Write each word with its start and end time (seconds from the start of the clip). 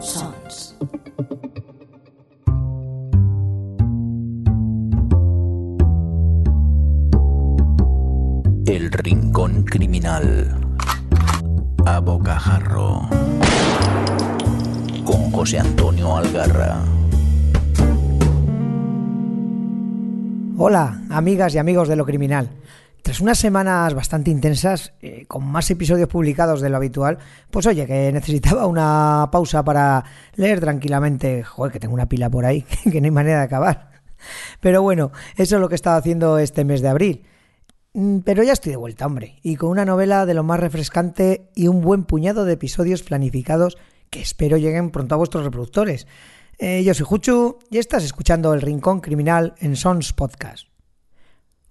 Sons. 0.00 0.76
El 8.66 8.90
Rincón 8.92 9.64
Criminal. 9.64 10.56
A 11.86 12.00
Bocajarro. 12.00 13.08
Con 15.04 15.30
José 15.30 15.58
Antonio 15.58 16.16
Algarra. 16.16 16.84
Hola, 20.58 21.02
amigas 21.10 21.54
y 21.54 21.58
amigos 21.58 21.88
de 21.88 21.96
lo 21.96 22.04
criminal. 22.04 22.48
Tras 23.02 23.20
unas 23.20 23.38
semanas 23.38 23.94
bastante 23.94 24.30
intensas, 24.30 24.92
eh, 25.02 25.24
con 25.26 25.44
más 25.44 25.68
episodios 25.70 26.08
publicados 26.08 26.60
de 26.60 26.70
lo 26.70 26.76
habitual, 26.76 27.18
pues 27.50 27.66
oye, 27.66 27.84
que 27.84 28.12
necesitaba 28.12 28.66
una 28.66 29.28
pausa 29.32 29.64
para 29.64 30.04
leer 30.36 30.60
tranquilamente. 30.60 31.42
Joder, 31.42 31.72
que 31.72 31.80
tengo 31.80 31.94
una 31.94 32.08
pila 32.08 32.30
por 32.30 32.44
ahí, 32.44 32.62
que 32.90 33.00
no 33.00 33.06
hay 33.06 33.10
manera 33.10 33.38
de 33.38 33.44
acabar. 33.44 33.90
Pero 34.60 34.82
bueno, 34.82 35.10
eso 35.36 35.56
es 35.56 35.60
lo 35.60 35.68
que 35.68 35.74
he 35.74 35.76
estado 35.76 35.96
haciendo 35.96 36.38
este 36.38 36.64
mes 36.64 36.80
de 36.80 36.88
abril. 36.88 37.24
Mm, 37.92 38.18
Pero 38.20 38.44
ya 38.44 38.52
estoy 38.52 38.70
de 38.70 38.76
vuelta, 38.76 39.04
hombre, 39.04 39.40
y 39.42 39.56
con 39.56 39.70
una 39.70 39.84
novela 39.84 40.24
de 40.24 40.34
lo 40.34 40.44
más 40.44 40.60
refrescante 40.60 41.50
y 41.56 41.66
un 41.66 41.80
buen 41.80 42.04
puñado 42.04 42.44
de 42.44 42.52
episodios 42.52 43.02
planificados 43.02 43.78
que 44.10 44.20
espero 44.20 44.58
lleguen 44.58 44.90
pronto 44.90 45.16
a 45.16 45.18
vuestros 45.18 45.44
reproductores. 45.44 46.06
Eh, 46.58 46.84
yo 46.84 46.94
soy 46.94 47.04
Juchu 47.04 47.58
y 47.68 47.78
estás 47.78 48.04
escuchando 48.04 48.54
El 48.54 48.60
Rincón 48.60 49.00
Criminal 49.00 49.54
en 49.58 49.74
Sons 49.74 50.12
Podcast. 50.12 50.68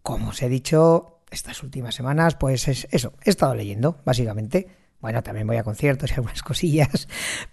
Como 0.01 0.29
os 0.29 0.41
he 0.41 0.49
dicho, 0.49 1.20
estas 1.31 1.63
últimas 1.63 1.95
semanas, 1.95 2.35
pues 2.35 2.67
es 2.67 2.87
eso, 2.91 3.13
he 3.23 3.29
estado 3.29 3.55
leyendo, 3.55 4.01
básicamente. 4.05 4.67
Bueno, 4.99 5.23
también 5.23 5.47
voy 5.47 5.57
a 5.57 5.63
conciertos 5.63 6.11
y 6.11 6.13
algunas 6.13 6.43
cosillas, 6.43 7.07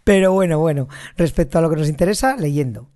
pero 0.05 0.33
bueno, 0.33 0.59
bueno, 0.59 0.89
respecto 1.17 1.59
a 1.59 1.63
lo 1.63 1.71
que 1.71 1.77
nos 1.77 1.89
interesa, 1.89 2.37
leyendo. 2.37 2.91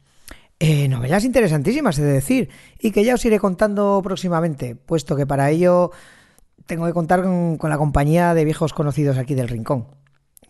Eh, 0.58 0.86
novelas 0.88 1.24
interesantísimas, 1.24 1.98
he 1.98 2.02
de 2.02 2.12
decir, 2.12 2.50
y 2.78 2.92
que 2.92 3.02
ya 3.02 3.14
os 3.14 3.24
iré 3.24 3.40
contando 3.40 4.00
próximamente, 4.04 4.76
puesto 4.76 5.16
que 5.16 5.26
para 5.26 5.50
ello 5.50 5.90
tengo 6.66 6.86
que 6.86 6.92
contar 6.92 7.22
con, 7.22 7.58
la 7.62 7.78
compañía 7.78 8.34
de 8.34 8.44
viejos 8.44 8.72
conocidos 8.72 9.18
aquí 9.18 9.34
del 9.34 9.48
Rincón. 9.48 9.88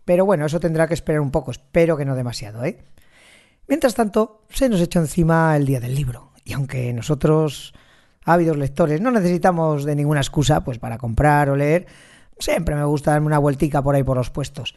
Pero 0.05 0.27
bueno, 0.27 0.44
eso 0.44 0.61
tendrá 0.61 0.89
que 0.89 0.94
esperar 0.94 1.20
un 1.20 1.30
poco, 1.30 1.50
espero 1.50 1.96
que 1.96 2.05
no 2.05 2.14
demasiado, 2.17 2.64
¿eh? 2.64 2.84
Mientras 3.69 3.94
tanto, 3.94 4.44
se 4.50 4.69
nos 4.69 4.80
echó 4.80 4.98
encima 4.98 5.56
el 5.56 5.64
día 5.64 5.80
del 5.80 5.94
libro, 5.94 6.33
y 6.44 6.52
aunque 6.52 6.92
nosotros, 6.92 7.72
ávidos 8.24 8.56
lectores, 8.56 9.00
no 9.00 9.10
necesitamos 9.10 9.84
de 9.84 9.96
ninguna 9.96 10.20
excusa 10.20 10.62
pues 10.64 10.78
para 10.78 10.98
comprar 10.98 11.50
o 11.50 11.56
leer, 11.56 11.86
siempre 12.38 12.74
me 12.74 12.84
gusta 12.84 13.12
darme 13.12 13.26
una 13.26 13.38
vueltica 13.38 13.82
por 13.82 13.94
ahí 13.94 14.02
por 14.02 14.16
los 14.16 14.30
puestos. 14.30 14.74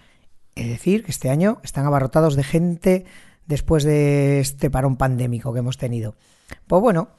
Es 0.55 0.67
decir, 0.67 1.03
que 1.03 1.11
este 1.11 1.29
año 1.29 1.59
están 1.63 1.85
abarrotados 1.85 2.35
de 2.35 2.43
gente 2.43 3.05
después 3.45 3.83
de 3.83 4.39
este 4.39 4.69
parón 4.69 4.95
pandémico 4.95 5.53
que 5.53 5.59
hemos 5.59 5.77
tenido. 5.77 6.15
Pues 6.67 6.81
bueno, 6.81 7.09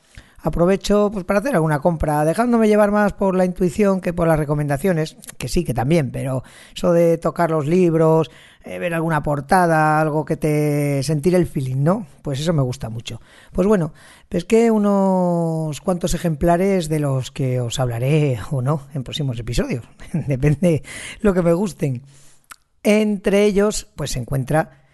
aprovecho 0.48 1.10
pues 1.12 1.24
para 1.24 1.40
hacer 1.40 1.54
alguna 1.54 1.80
compra, 1.80 2.24
dejándome 2.24 2.68
llevar 2.68 2.90
más 2.90 3.12
por 3.12 3.36
la 3.36 3.44
intuición 3.44 4.00
que 4.00 4.12
por 4.12 4.28
las 4.28 4.38
recomendaciones, 4.38 5.16
que 5.38 5.48
sí, 5.48 5.64
que 5.64 5.74
también, 5.74 6.10
pero 6.10 6.42
eso 6.74 6.92
de 6.92 7.18
tocar 7.18 7.50
los 7.50 7.66
libros, 7.66 8.30
eh, 8.64 8.78
ver 8.78 8.94
alguna 8.94 9.22
portada, 9.22 10.00
algo 10.00 10.24
que 10.24 10.36
te 10.36 11.02
sentir 11.02 11.34
el 11.34 11.46
feeling, 11.46 11.84
¿no? 11.84 12.06
Pues 12.22 12.40
eso 12.40 12.52
me 12.52 12.62
gusta 12.62 12.88
mucho. 12.88 13.20
Pues 13.52 13.68
bueno, 13.68 13.92
pesqué 14.28 14.70
unos 14.70 15.80
cuantos 15.80 16.14
ejemplares 16.14 16.88
de 16.88 17.00
los 17.00 17.30
que 17.30 17.60
os 17.60 17.78
hablaré 17.78 18.38
o 18.50 18.62
no 18.62 18.82
en 18.94 19.04
próximos 19.04 19.38
episodios, 19.38 19.84
depende 20.12 20.82
lo 21.20 21.34
que 21.34 21.42
me 21.42 21.52
gusten. 21.52 22.02
Entre 22.82 23.44
ellos, 23.44 23.88
pues 23.96 24.12
se 24.12 24.20
encuentra 24.20 24.85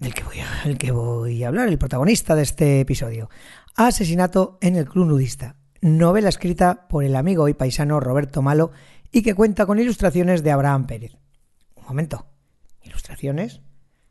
el 0.00 0.14
que, 0.14 0.22
voy 0.22 0.36
a, 0.38 0.78
que 0.78 0.90
voy 0.92 1.42
a 1.42 1.48
hablar, 1.48 1.68
el 1.68 1.78
protagonista 1.78 2.34
de 2.36 2.42
este 2.42 2.80
episodio. 2.80 3.28
Asesinato 3.74 4.58
en 4.60 4.76
el 4.76 4.88
Club 4.88 5.06
Nudista, 5.06 5.56
novela 5.80 6.28
escrita 6.28 6.86
por 6.88 7.04
el 7.04 7.16
amigo 7.16 7.48
y 7.48 7.54
paisano 7.54 7.98
Roberto 8.00 8.42
Malo 8.42 8.70
y 9.10 9.22
que 9.22 9.34
cuenta 9.34 9.66
con 9.66 9.78
ilustraciones 9.78 10.42
de 10.42 10.52
Abraham 10.52 10.86
Pérez. 10.86 11.16
Un 11.74 11.84
momento, 11.84 12.26
¿ilustraciones? 12.82 13.60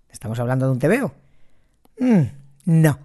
¿Estamos 0.10 0.40
hablando 0.40 0.66
de 0.66 0.72
un 0.74 0.80
TVO? 0.80 1.14
Mm, 2.00 2.24
no. 2.66 3.00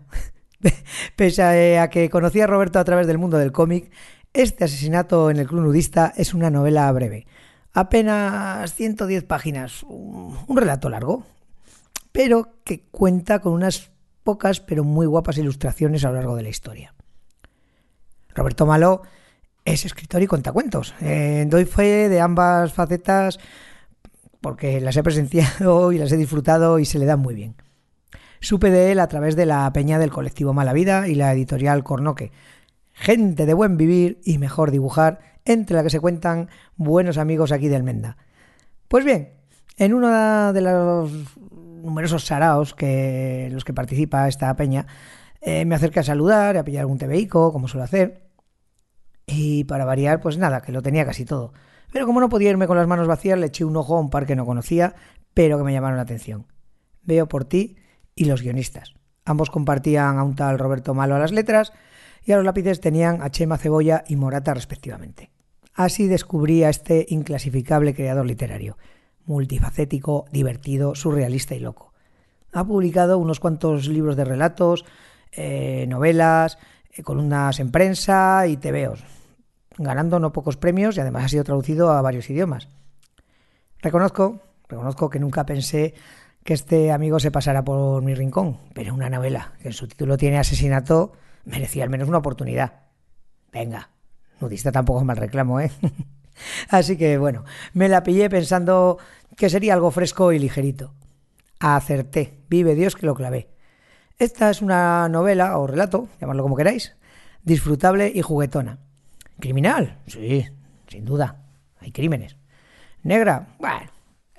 Pese 1.16 1.78
a 1.78 1.88
que 1.88 2.10
conocí 2.10 2.40
a 2.40 2.46
Roberto 2.46 2.78
a 2.78 2.84
través 2.84 3.06
del 3.06 3.18
mundo 3.18 3.38
del 3.38 3.52
cómic, 3.52 3.92
este 4.32 4.64
asesinato 4.64 5.30
en 5.30 5.38
el 5.38 5.46
Club 5.46 5.62
Nudista 5.62 6.12
es 6.16 6.34
una 6.34 6.50
novela 6.50 6.90
breve. 6.90 7.26
Apenas 7.74 8.74
110 8.74 9.24
páginas, 9.24 9.82
un 9.84 10.56
relato 10.56 10.90
largo, 10.90 11.24
pero 12.12 12.62
que 12.64 12.84
cuenta 12.90 13.40
con 13.40 13.54
unas 13.54 13.90
pocas 14.22 14.60
pero 14.60 14.84
muy 14.84 15.06
guapas 15.06 15.38
ilustraciones 15.38 16.04
a 16.04 16.08
lo 16.08 16.14
largo 16.14 16.36
de 16.36 16.42
la 16.42 16.48
historia. 16.50 16.94
Roberto 18.34 18.66
Malo 18.66 19.02
es 19.64 19.84
escritor 19.84 20.22
y 20.22 20.26
cuentacuentos. 20.26 20.94
Eh, 21.00 21.44
doy 21.48 21.64
fe 21.64 22.08
de 22.08 22.20
ambas 22.20 22.72
facetas 22.72 23.38
porque 24.40 24.80
las 24.80 24.96
he 24.96 25.02
presenciado 25.02 25.92
y 25.92 25.98
las 25.98 26.12
he 26.12 26.16
disfrutado 26.16 26.78
y 26.78 26.84
se 26.84 26.98
le 26.98 27.06
dan 27.06 27.20
muy 27.20 27.34
bien. 27.34 27.56
Supe 28.40 28.70
de 28.70 28.90
él 28.90 28.98
a 28.98 29.06
través 29.06 29.36
de 29.36 29.46
la 29.46 29.72
peña 29.72 29.98
del 29.98 30.10
colectivo 30.10 30.52
Mala 30.52 30.72
Vida 30.72 31.06
y 31.06 31.14
la 31.14 31.32
editorial 31.32 31.84
Cornoque. 31.84 32.32
Gente 32.92 33.46
de 33.46 33.54
buen 33.54 33.76
vivir 33.76 34.20
y 34.24 34.38
mejor 34.38 34.72
dibujar, 34.72 35.20
entre 35.44 35.76
la 35.76 35.82
que 35.84 35.90
se 35.90 36.00
cuentan 36.00 36.50
buenos 36.76 37.18
amigos 37.18 37.52
aquí 37.52 37.68
del 37.68 37.84
Menda. 37.84 38.16
Pues 38.88 39.04
bien, 39.04 39.30
en 39.76 39.94
uno 39.94 40.52
de 40.52 40.60
los 40.60 41.10
numerosos 41.82 42.24
saraos 42.24 42.74
que 42.74 43.48
los 43.52 43.64
que 43.64 43.74
participa 43.74 44.28
esta 44.28 44.54
peña, 44.56 44.86
eh, 45.40 45.64
me 45.64 45.74
acerqué 45.74 46.00
a 46.00 46.04
saludar, 46.04 46.56
a 46.56 46.64
pillar 46.64 46.82
algún 46.82 46.98
tebeico, 46.98 47.52
como 47.52 47.68
suelo 47.68 47.84
hacer. 47.84 48.30
Y 49.26 49.64
para 49.64 49.84
variar, 49.84 50.20
pues 50.20 50.38
nada, 50.38 50.62
que 50.62 50.72
lo 50.72 50.82
tenía 50.82 51.04
casi 51.04 51.24
todo. 51.24 51.52
Pero 51.92 52.06
como 52.06 52.20
no 52.20 52.28
podía 52.28 52.50
irme 52.50 52.66
con 52.66 52.76
las 52.76 52.86
manos 52.86 53.06
vacías, 53.06 53.38
le 53.38 53.46
eché 53.46 53.64
un 53.64 53.76
ojo 53.76 53.96
a 53.96 54.00
un 54.00 54.10
par 54.10 54.26
que 54.26 54.36
no 54.36 54.46
conocía, 54.46 54.94
pero 55.34 55.58
que 55.58 55.64
me 55.64 55.72
llamaron 55.72 55.96
la 55.96 56.02
atención. 56.02 56.46
Veo 57.02 57.28
por 57.28 57.44
ti 57.44 57.76
y 58.14 58.24
los 58.24 58.42
guionistas. 58.42 58.94
Ambos 59.24 59.50
compartían 59.50 60.18
a 60.18 60.24
un 60.24 60.34
tal 60.34 60.58
Roberto 60.58 60.94
Malo 60.94 61.14
a 61.14 61.18
las 61.18 61.32
letras 61.32 61.72
y 62.24 62.32
a 62.32 62.36
los 62.36 62.44
lápices 62.44 62.80
tenían 62.80 63.22
a 63.22 63.30
Chema 63.30 63.58
Cebolla 63.58 64.04
y 64.08 64.16
Morata 64.16 64.54
respectivamente. 64.54 65.30
Así 65.74 66.06
descubrí 66.06 66.64
a 66.64 66.70
este 66.70 67.06
inclasificable 67.08 67.94
creador 67.94 68.26
literario 68.26 68.76
multifacético, 69.26 70.26
divertido, 70.32 70.94
surrealista 70.94 71.54
y 71.54 71.60
loco. 71.60 71.92
Ha 72.52 72.64
publicado 72.64 73.18
unos 73.18 73.40
cuantos 73.40 73.88
libros 73.88 74.16
de 74.16 74.24
relatos, 74.24 74.84
eh, 75.32 75.86
novelas, 75.88 76.58
eh, 76.90 77.02
columnas 77.02 77.60
en 77.60 77.70
prensa 77.70 78.46
y 78.46 78.56
tebeos, 78.56 79.04
ganando 79.78 80.18
no 80.18 80.32
pocos 80.32 80.56
premios 80.56 80.96
y 80.96 81.00
además 81.00 81.24
ha 81.24 81.28
sido 81.28 81.44
traducido 81.44 81.90
a 81.90 82.02
varios 82.02 82.28
idiomas. 82.28 82.68
Reconozco, 83.80 84.40
reconozco 84.68 85.08
que 85.08 85.18
nunca 85.18 85.46
pensé 85.46 85.94
que 86.44 86.54
este 86.54 86.92
amigo 86.92 87.18
se 87.20 87.30
pasara 87.30 87.64
por 87.64 88.02
mi 88.02 88.14
rincón, 88.14 88.58
pero 88.74 88.94
una 88.94 89.08
novela 89.08 89.52
que 89.60 89.68
en 89.68 89.74
su 89.74 89.88
título 89.88 90.16
tiene 90.16 90.38
asesinato 90.38 91.12
merecía 91.44 91.84
al 91.84 91.90
menos 91.90 92.08
una 92.08 92.18
oportunidad. 92.18 92.82
Venga, 93.52 93.90
nudista 94.40 94.72
tampoco 94.72 95.00
es 95.00 95.06
mal 95.06 95.16
reclamo, 95.16 95.60
¿eh? 95.60 95.70
Así 96.68 96.96
que 96.96 97.18
bueno, 97.18 97.44
me 97.72 97.88
la 97.88 98.02
pillé 98.02 98.28
pensando 98.30 98.98
que 99.36 99.50
sería 99.50 99.74
algo 99.74 99.90
fresco 99.90 100.32
y 100.32 100.38
ligerito. 100.38 100.94
Acerté, 101.58 102.40
vive 102.48 102.74
Dios 102.74 102.96
que 102.96 103.06
lo 103.06 103.14
clavé. 103.14 103.48
Esta 104.18 104.50
es 104.50 104.62
una 104.62 105.08
novela 105.08 105.58
o 105.58 105.66
relato, 105.66 106.08
llamadlo 106.20 106.42
como 106.42 106.56
queráis, 106.56 106.96
disfrutable 107.42 108.10
y 108.14 108.22
juguetona. 108.22 108.78
¿Criminal? 109.40 109.98
Sí, 110.06 110.46
sin 110.88 111.04
duda. 111.04 111.42
Hay 111.80 111.90
crímenes. 111.90 112.36
¿Negra? 113.02 113.48
Bueno, 113.58 113.90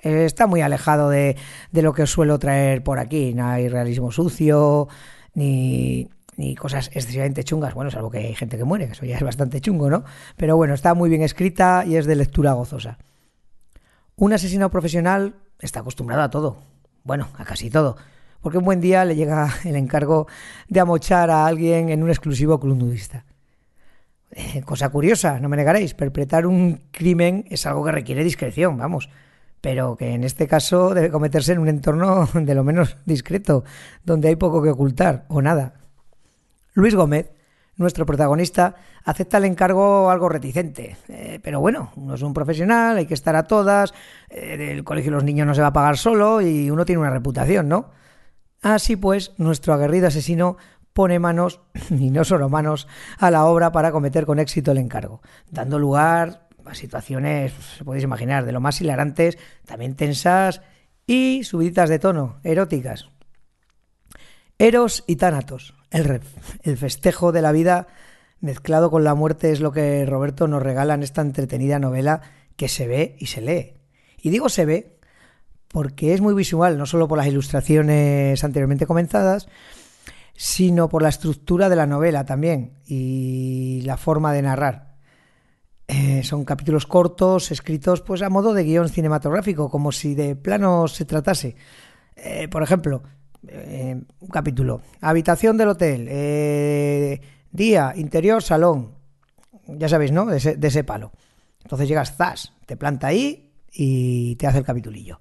está 0.02 0.46
muy 0.46 0.60
alejado 0.62 1.10
de, 1.10 1.36
lo 1.72 1.92
que 1.92 2.06
suelo 2.06 2.38
traer 2.38 2.82
por 2.82 2.98
aquí. 2.98 3.34
No 3.34 3.48
hay 3.48 3.68
realismo 3.68 4.10
sucio, 4.10 4.88
ni, 5.34 6.08
ni 6.36 6.54
cosas 6.54 6.90
excesivamente 6.94 7.44
chungas. 7.44 7.74
Bueno, 7.74 7.90
salvo 7.90 8.10
que 8.10 8.18
hay 8.18 8.34
gente 8.34 8.56
que 8.56 8.64
muere, 8.64 8.86
que 8.86 8.92
eso 8.92 9.06
ya 9.06 9.16
es 9.16 9.22
bastante 9.22 9.60
chungo, 9.60 9.90
¿no? 9.90 10.04
Pero 10.36 10.56
bueno, 10.56 10.74
está 10.74 10.94
muy 10.94 11.08
bien 11.08 11.22
escrita 11.22 11.84
y 11.86 11.96
es 11.96 12.06
de 12.06 12.16
lectura 12.16 12.52
gozosa. 12.52 12.98
Un 14.16 14.32
asesino 14.32 14.70
profesional 14.70 15.34
está 15.60 15.80
acostumbrado 15.80 16.22
a 16.22 16.30
todo. 16.30 16.58
Bueno, 17.02 17.28
a 17.36 17.44
casi 17.44 17.70
todo. 17.70 17.96
Porque 18.40 18.58
un 18.58 18.64
buen 18.64 18.80
día 18.80 19.04
le 19.04 19.16
llega 19.16 19.48
el 19.64 19.76
encargo 19.76 20.26
de 20.68 20.80
amochar 20.80 21.30
a 21.30 21.46
alguien 21.46 21.88
en 21.88 22.02
un 22.02 22.10
exclusivo 22.10 22.60
club 22.60 22.76
nudista. 22.76 23.24
Eh, 24.30 24.62
cosa 24.62 24.88
curiosa, 24.88 25.38
no 25.38 25.48
me 25.48 25.56
negaréis, 25.56 25.94
perpetrar 25.94 26.46
un 26.46 26.82
crimen 26.90 27.44
es 27.50 27.66
algo 27.66 27.84
que 27.84 27.92
requiere 27.92 28.24
discreción, 28.24 28.76
vamos, 28.76 29.08
pero 29.60 29.96
que 29.96 30.12
en 30.12 30.24
este 30.24 30.48
caso 30.48 30.92
debe 30.92 31.10
cometerse 31.10 31.52
en 31.52 31.60
un 31.60 31.68
entorno 31.68 32.28
de 32.34 32.54
lo 32.54 32.64
menos 32.64 32.96
discreto, 33.04 33.64
donde 34.04 34.28
hay 34.28 34.36
poco 34.36 34.62
que 34.62 34.70
ocultar 34.70 35.24
o 35.28 35.40
nada. 35.40 35.83
Luis 36.74 36.94
Gómez 36.94 37.30
nuestro 37.76 38.06
protagonista 38.06 38.76
acepta 39.04 39.38
el 39.38 39.44
encargo 39.44 40.10
algo 40.10 40.28
reticente. 40.28 40.96
Eh, 41.08 41.40
pero 41.42 41.60
bueno, 41.60 41.92
uno 41.96 42.14
es 42.14 42.22
un 42.22 42.34
profesional, 42.34 42.96
hay 42.96 43.06
que 43.06 43.14
estar 43.14 43.34
a 43.36 43.44
todas, 43.44 43.92
eh, 44.30 44.70
el 44.70 44.84
colegio 44.84 45.10
de 45.10 45.16
los 45.16 45.24
niños 45.24 45.46
no 45.46 45.54
se 45.54 45.60
va 45.60 45.68
a 45.68 45.72
pagar 45.72 45.96
solo 45.96 46.40
y 46.40 46.70
uno 46.70 46.84
tiene 46.84 47.00
una 47.00 47.10
reputación, 47.10 47.68
¿no? 47.68 47.90
Así 48.62 48.96
pues, 48.96 49.32
nuestro 49.38 49.74
aguerrido 49.74 50.08
asesino 50.08 50.56
pone 50.92 51.18
manos, 51.18 51.60
y 51.90 52.10
no 52.10 52.24
solo 52.24 52.48
manos, 52.48 52.86
a 53.18 53.30
la 53.30 53.44
obra 53.44 53.72
para 53.72 53.92
cometer 53.92 54.24
con 54.24 54.38
éxito 54.38 54.72
el 54.72 54.78
encargo, 54.78 55.20
dando 55.50 55.78
lugar 55.78 56.48
a 56.64 56.74
situaciones, 56.74 57.52
se 57.76 57.84
podéis 57.84 58.04
imaginar, 58.04 58.44
de 58.44 58.52
lo 58.52 58.60
más 58.60 58.80
hilarantes, 58.80 59.36
también 59.66 59.96
tensas 59.96 60.62
y 61.06 61.44
subiditas 61.44 61.90
de 61.90 61.98
tono, 61.98 62.36
eróticas. 62.42 63.10
Eros 64.64 65.04
y 65.06 65.16
Tánatos, 65.16 65.74
el, 65.90 66.22
el 66.62 66.76
festejo 66.78 67.32
de 67.32 67.42
la 67.42 67.52
vida 67.52 67.86
mezclado 68.40 68.90
con 68.90 69.04
la 69.04 69.14
muerte 69.14 69.52
es 69.52 69.60
lo 69.60 69.72
que 69.72 70.06
Roberto 70.06 70.48
nos 70.48 70.62
regala 70.62 70.94
en 70.94 71.02
esta 71.02 71.20
entretenida 71.20 71.78
novela 71.78 72.22
que 72.56 72.68
se 72.68 72.86
ve 72.86 73.14
y 73.18 73.26
se 73.26 73.42
lee. 73.42 73.74
Y 74.22 74.30
digo 74.30 74.48
se 74.48 74.64
ve 74.64 74.96
porque 75.68 76.14
es 76.14 76.22
muy 76.22 76.32
visual, 76.32 76.78
no 76.78 76.86
solo 76.86 77.08
por 77.08 77.18
las 77.18 77.26
ilustraciones 77.26 78.42
anteriormente 78.42 78.86
comenzadas, 78.86 79.48
sino 80.34 80.88
por 80.88 81.02
la 81.02 81.10
estructura 81.10 81.68
de 81.68 81.76
la 81.76 81.86
novela 81.86 82.24
también 82.24 82.78
y 82.86 83.82
la 83.84 83.98
forma 83.98 84.32
de 84.32 84.40
narrar. 84.40 84.94
Eh, 85.88 86.22
son 86.24 86.46
capítulos 86.46 86.86
cortos, 86.86 87.50
escritos 87.50 88.00
pues 88.00 88.22
a 88.22 88.30
modo 88.30 88.54
de 88.54 88.64
guion 88.64 88.88
cinematográfico, 88.88 89.68
como 89.68 89.92
si 89.92 90.14
de 90.14 90.36
plano 90.36 90.88
se 90.88 91.04
tratase. 91.04 91.54
Eh, 92.16 92.48
por 92.48 92.62
ejemplo, 92.62 93.02
eh, 93.48 94.00
un 94.20 94.28
capítulo, 94.28 94.80
habitación 95.00 95.56
del 95.56 95.68
hotel, 95.68 97.20
día, 97.50 97.92
interior, 97.96 98.42
salón, 98.42 98.92
ya 99.66 99.88
sabéis, 99.88 100.12
¿no? 100.12 100.26
De 100.26 100.38
ese, 100.38 100.56
de 100.56 100.68
ese 100.68 100.84
palo. 100.84 101.12
Entonces 101.62 101.88
llegas, 101.88 102.16
zas, 102.16 102.52
te 102.66 102.76
planta 102.76 103.06
ahí 103.06 103.52
y 103.72 104.36
te 104.36 104.46
hace 104.46 104.58
el 104.58 104.64
capitulillo. 104.64 105.20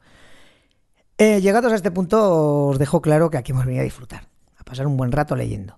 llegados 1.18 1.72
a 1.72 1.76
este 1.76 1.92
punto 1.92 2.68
os 2.68 2.80
dejo 2.80 3.02
claro 3.02 3.30
que 3.30 3.38
aquí 3.38 3.52
hemos 3.52 3.66
venido 3.66 3.82
a 3.82 3.86
disfrutar, 3.86 4.28
a 4.58 4.64
pasar 4.64 4.88
un 4.88 4.98
buen 4.98 5.12
rato 5.12 5.36
leyendo 5.36 5.78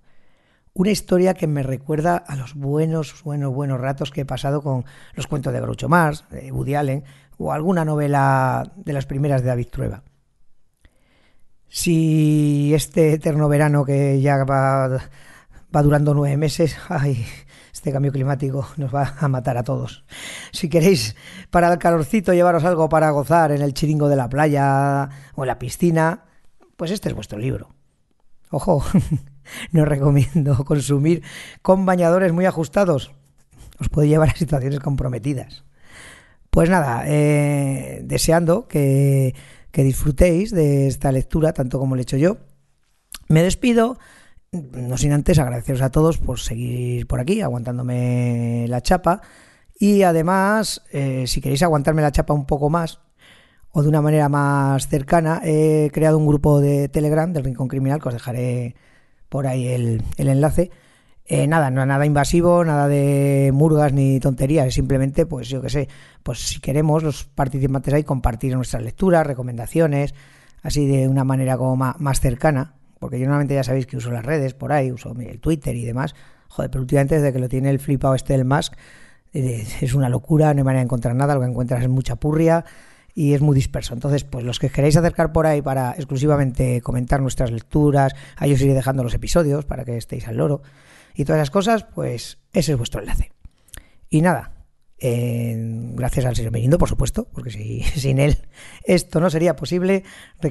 una 0.76 0.92
historia 0.92 1.34
que 1.34 1.48
me 1.48 1.64
recuerda 1.64 2.18
a 2.18 2.36
los 2.36 2.54
buenos, 2.54 3.24
buenos, 3.24 3.54
buenos 3.54 3.80
ratos 3.80 4.12
que 4.12 4.22
he 4.22 4.26
pasado 4.26 4.62
con 4.62 4.84
los 5.14 5.26
cuentos 5.26 5.54
de 5.54 5.62
Groucho 5.62 5.88
Marx, 5.88 6.26
de 6.30 6.52
Woody 6.52 6.76
Allen, 6.76 7.06
o 7.38 7.54
alguna 7.54 7.86
novela 7.86 8.74
de 8.76 8.92
las 8.92 9.06
primeras 9.06 9.42
de 9.42 9.48
David 9.48 9.68
Trueba. 9.72 10.04
Si 11.68 12.74
este 12.74 13.14
eterno 13.14 13.50
verano 13.50 13.84
que 13.84 14.22
ya 14.22 14.44
va, 14.44 15.02
durando 15.84 16.14
nueve 16.14 16.38
meses, 16.38 16.78
ay, 16.90 17.26
este 17.74 17.92
cambio 17.92 18.12
climático 18.12 18.68
nos 18.78 18.94
va 18.94 19.16
a 19.20 19.28
matar 19.28 19.58
a 19.58 19.64
todos. 19.64 20.06
Si 20.52 20.70
queréis 20.70 21.16
para 21.50 21.72
el 21.72 21.80
calorcito 21.80 22.34
llevaros 22.34 22.64
algo 22.64 22.90
para 22.90 23.12
gozar 23.12 23.52
en 23.52 23.62
el 23.62 23.74
chiringo 23.74 24.08
de 24.08 24.16
la 24.16 24.30
playa 24.30 25.10
o 25.36 25.44
en 25.44 25.48
la 25.48 25.60
piscina, 25.60 26.24
pues 26.78 26.92
este 26.92 27.10
es 27.10 27.16
vuestro 27.16 27.38
libro. 27.38 27.76
Ojo, 28.52 28.84
no 29.72 29.86
recomiendo 29.86 30.64
consumir 30.66 31.24
con 31.62 31.86
bañadores 31.86 32.32
muy 32.32 32.46
ajustados. 32.46 33.12
Os 33.80 33.90
puede 33.90 34.08
llevar 34.08 34.30
a 34.30 34.36
situaciones 34.36 34.80
comprometidas. 34.80 35.66
Pues 36.50 36.70
nada, 36.70 37.04
eh, 37.06 38.00
deseando 38.06 38.68
que, 38.68 39.36
que 39.76 39.84
disfrutéis 39.84 40.52
de 40.52 40.88
esta 40.88 41.12
lectura 41.12 41.52
tanto 41.52 41.80
como 41.80 41.96
lo 41.96 42.00
he 42.00 42.04
hecho 42.04 42.16
yo. 42.16 42.38
Me 43.28 43.44
despido, 43.44 43.98
no 44.54 44.96
sin 44.96 45.12
antes 45.12 45.38
agradeceros 45.38 45.82
a 45.82 45.92
todos 45.92 46.18
por 46.18 46.40
seguir 46.40 47.08
por 47.08 47.20
aquí, 47.20 47.42
aguantándome 47.42 48.68
la 48.70 48.80
chapa. 48.80 49.22
Y 49.78 50.04
además, 50.04 50.82
eh, 50.94 51.26
si 51.28 51.42
queréis 51.42 51.62
aguantarme 51.62 52.02
la 52.02 52.14
chapa 52.14 52.34
un 52.34 52.46
poco 52.46 52.70
más, 52.70 53.02
o 53.74 53.84
de 53.84 53.90
una 53.90 54.02
manera 54.02 54.30
más 54.30 54.88
cercana, 54.88 55.42
he 55.44 55.90
creado 55.92 56.20
un 56.20 56.26
grupo 56.26 56.62
de 56.62 56.88
Telegram 56.88 57.34
del 57.34 57.44
Rincón 57.44 57.68
Criminal 57.68 58.02
que 58.02 58.08
os 58.08 58.14
dejaré 58.14 58.76
por 59.28 59.46
ahí 59.46 59.68
el, 59.68 60.02
enlace. 60.16 60.72
Eh, 61.28 61.48
nada, 61.48 61.72
no 61.72 61.84
nada 61.88 62.06
invasivo, 62.06 62.64
nada 62.64 62.88
de 62.88 63.50
murgas 63.52 63.92
ni 63.94 64.20
tonterías, 64.20 64.72
simplemente, 64.72 65.26
pues 65.26 65.50
yo 65.50 65.60
que 65.60 65.72
sé, 65.72 65.90
pues 66.22 66.40
si 66.40 66.60
queremos 66.60 67.02
los 67.02 67.26
participantes 67.26 67.96
ahí 67.96 68.04
compartir 68.04 68.56
nuestras 68.56 68.84
lecturas, 68.84 69.26
recomendaciones, 69.26 70.14
así 70.62 70.86
de 70.86 71.08
una 71.08 71.24
manera 71.24 71.58
como 71.58 71.76
más, 71.76 72.20
cercana, 72.20 72.76
porque 73.00 73.18
yo 73.18 73.26
normalmente 73.26 73.56
ya 73.56 73.64
sabéis 73.64 73.88
que 73.88 73.98
uso 73.98 74.12
las 74.12 74.24
redes 74.24 74.54
por 74.54 74.72
ahí, 74.72 74.92
uso 74.92 75.16
el 75.20 75.40
Twitter 75.40 75.76
y 75.76 75.84
demás, 75.84 76.14
joder, 76.48 76.70
pero 76.70 76.82
últimamente 76.82 77.16
desde 77.16 77.34
que 77.34 77.40
lo 77.40 77.50
tiene 77.50 77.72
el 77.72 77.80
flipado 77.80 78.14
este 78.14 78.34
del 78.34 78.46
Musk, 78.46 78.74
eh, 79.34 79.66
es 79.82 79.96
una 79.96 80.10
locura, 80.10 80.54
no 80.54 80.60
hay 80.60 80.64
manera 80.64 80.82
de 80.82 80.86
encontrar 80.86 81.16
nada, 81.16 81.34
lo 81.34 81.42
que 81.42 81.48
encuentras 81.48 81.82
es 81.82 81.90
mucha 81.90 82.18
purria, 82.18 82.66
y 83.18 83.34
es 83.34 83.42
muy 83.42 83.56
disperso. 83.56 83.94
Entonces, 83.94 84.26
pues 84.26 84.44
los 84.44 84.60
que 84.60 84.70
queréis 84.70 84.98
acercar 84.98 85.32
por 85.32 85.48
ahí 85.48 85.62
para 85.62 85.92
exclusivamente 85.92 86.82
comentar 86.82 87.22
nuestras 87.22 87.50
lecturas, 87.50 88.14
ahí 88.36 88.54
os 88.54 88.62
iré 88.62 88.74
dejando 88.74 89.04
los 89.04 89.14
episodios 89.14 89.64
para 89.64 89.86
que 89.86 89.96
estéis 89.96 90.28
al 90.28 90.36
loro 90.36 90.62
y 91.16 91.26
todas 91.26 91.40
esas 91.40 91.52
cosas, 91.52 91.84
pues 91.84 92.40
ese 92.54 92.74
es 92.74 92.78
vuestro 92.78 93.02
enlace. 93.02 93.32
Y 94.10 94.22
nada, 94.22 94.56
gracias 95.00 96.26
al 96.26 96.36
señor 96.36 96.52
Merindo, 96.52 96.78
por 96.78 96.90
supuesto, 96.90 97.28
porque 97.32 97.52
si, 97.52 97.82
sin 97.96 98.20
él 98.20 98.48
esto 98.84 99.20
no 99.20 99.30
sería 99.30 99.56
posible, 99.56 100.04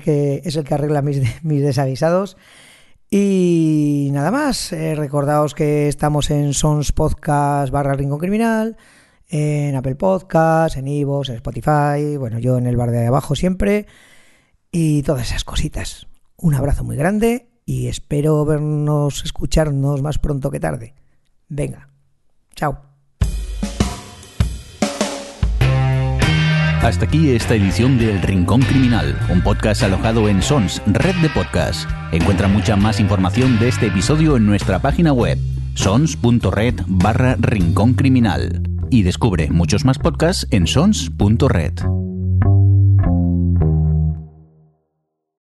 que 0.03 0.43
es 0.45 0.57
el 0.57 0.65
que 0.65 0.75
arregla 0.75 1.03
mis, 1.03 1.21
mis 1.43 1.63
desavisados. 1.63 2.37
Y 3.11 4.09
nada 4.13 4.31
más, 4.31 4.73
eh, 4.73 4.95
recordaos 4.95 5.55
que 5.55 5.89
estamos 5.89 6.31
en 6.31 6.53
Sons 6.53 6.93
Podcast 6.93 7.73
barra 7.73 7.95
Rincón 7.95 8.19
Criminal, 8.19 8.77
en 9.29 9.77
Apple 9.77 9.95
Podcasts, 9.95 10.77
en 10.79 10.89
Ivo, 10.89 11.23
en 11.25 11.35
Spotify, 11.35 12.17
bueno, 12.19 12.39
yo 12.39 12.59
en 12.59 12.67
el 12.67 12.77
bar 12.77 12.91
de 12.91 13.07
abajo 13.07 13.37
siempre, 13.37 13.87
y 14.73 15.03
todas 15.03 15.29
esas 15.29 15.45
cositas. 15.45 16.09
Un 16.37 16.55
abrazo 16.55 16.83
muy 16.83 16.97
grande 16.97 17.54
y 17.67 17.89
espero 17.89 18.45
vernos, 18.45 19.25
escucharnos 19.25 20.03
más 20.03 20.19
pronto 20.19 20.51
que 20.51 20.61
tarde. 20.61 20.95
Venga, 21.49 21.89
chao. 22.55 22.95
Hasta 26.85 27.07
aquí 27.07 27.31
esta 27.31 27.55
edición 27.55 27.97
de 27.97 28.13
El 28.13 28.21
Rincón 28.21 28.61
Criminal, 28.61 29.19
un 29.33 29.41
podcast 29.41 29.83
alojado 29.83 30.29
en 30.29 30.43
Sons, 30.43 30.83
red 30.85 31.15
de 31.23 31.31
podcast. 31.31 31.89
Encuentra 32.13 32.47
mucha 32.47 32.77
más 32.77 33.01
información 33.01 33.59
de 33.59 33.69
este 33.69 33.87
episodio 33.87 34.37
en 34.37 34.45
nuestra 34.45 34.81
página 34.81 35.15
web, 35.15 35.39
sons.red 35.75 36.75
barra 36.87 37.37
Rincón 37.41 37.95
Criminal 37.95 38.63
y 38.91 39.03
descubre 39.03 39.49
muchos 39.51 39.87
más 39.87 39.99
podcasts 39.99 40.47
en 40.51 40.67
sons.red. 40.67 42.04